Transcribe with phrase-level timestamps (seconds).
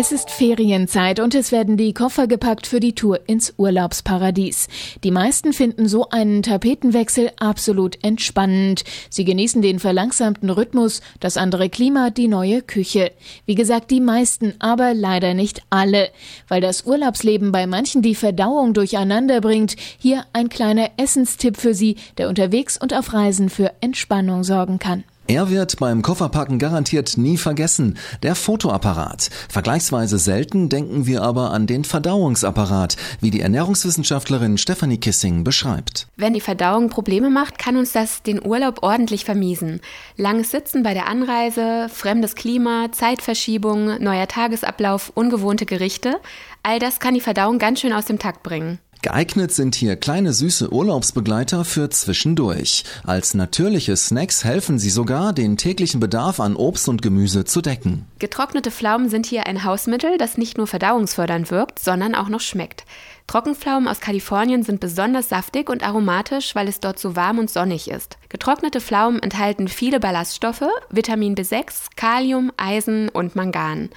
[0.00, 4.68] Es ist Ferienzeit und es werden die Koffer gepackt für die Tour ins Urlaubsparadies.
[5.02, 8.84] Die meisten finden so einen Tapetenwechsel absolut entspannend.
[9.10, 13.10] Sie genießen den verlangsamten Rhythmus, das andere Klima, die neue Küche.
[13.44, 16.10] Wie gesagt, die meisten, aber leider nicht alle.
[16.46, 21.96] Weil das Urlaubsleben bei manchen die Verdauung durcheinander bringt, hier ein kleiner Essenstipp für Sie,
[22.18, 25.02] der unterwegs und auf Reisen für Entspannung sorgen kann.
[25.30, 27.98] Er wird beim Kofferpacken garantiert nie vergessen.
[28.22, 29.28] Der Fotoapparat.
[29.50, 36.08] Vergleichsweise selten denken wir aber an den Verdauungsapparat, wie die Ernährungswissenschaftlerin Stephanie Kissing beschreibt.
[36.16, 39.80] Wenn die Verdauung Probleme macht, kann uns das den Urlaub ordentlich vermiesen.
[40.16, 46.16] Langes Sitzen bei der Anreise, fremdes Klima, Zeitverschiebung, neuer Tagesablauf, ungewohnte Gerichte.
[46.62, 48.78] All das kann die Verdauung ganz schön aus dem Takt bringen.
[49.00, 52.82] Geeignet sind hier kleine süße Urlaubsbegleiter für zwischendurch.
[53.04, 58.06] Als natürliche Snacks helfen sie sogar, den täglichen Bedarf an Obst und Gemüse zu decken.
[58.18, 62.84] Getrocknete Pflaumen sind hier ein Hausmittel, das nicht nur verdauungsfördernd wirkt, sondern auch noch schmeckt.
[63.28, 67.88] Trockenpflaumen aus Kalifornien sind besonders saftig und aromatisch, weil es dort so warm und sonnig
[67.88, 68.18] ist.
[68.30, 73.90] Getrocknete Pflaumen enthalten viele Ballaststoffe, Vitamin B6, Kalium, Eisen und Mangan.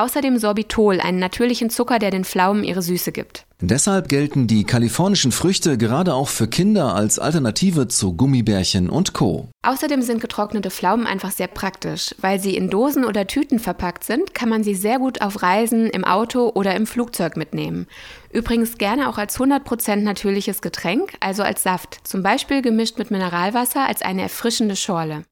[0.00, 3.44] Außerdem Sorbitol, einen natürlichen Zucker, der den Pflaumen ihre Süße gibt.
[3.60, 9.50] Deshalb gelten die kalifornischen Früchte gerade auch für Kinder als Alternative zu Gummibärchen und Co.
[9.62, 12.14] Außerdem sind getrocknete Pflaumen einfach sehr praktisch.
[12.18, 15.90] Weil sie in Dosen oder Tüten verpackt sind, kann man sie sehr gut auf Reisen,
[15.90, 17.86] im Auto oder im Flugzeug mitnehmen.
[18.32, 23.86] Übrigens gerne auch als 100% natürliches Getränk, also als Saft, zum Beispiel gemischt mit Mineralwasser
[23.86, 25.24] als eine erfrischende Schorle.